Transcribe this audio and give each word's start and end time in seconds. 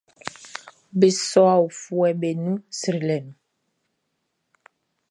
Be 0.97 1.07
sɔ 1.29 1.41
aofuɛʼm 1.55 2.17
be 2.21 2.29
nun 2.41 2.57
srilɛ 2.79 3.17
nun. 3.23 3.35